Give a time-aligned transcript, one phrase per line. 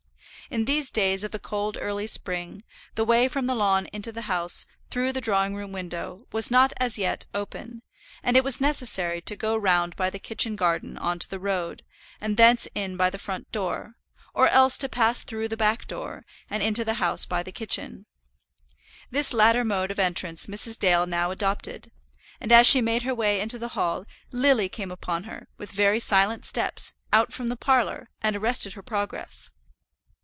[0.49, 2.65] In these days of the cold early spring,
[2.95, 6.73] the way from the lawn into the house, through the drawing room window, was not
[6.75, 7.83] as yet open,
[8.21, 11.83] and it was necessary to go round by the kitchen garden on to the road,
[12.19, 13.95] and thence in by the front door;
[14.33, 18.05] or else to pass through the back door, and into the house by the kitchen.
[19.09, 20.77] This latter mode of entrance Mrs.
[20.77, 21.91] Dale now adopted;
[22.41, 26.01] and as she made her way into the hall Lily came upon her, with very
[26.01, 29.49] silent steps, out from the parlour, and arrested her progress.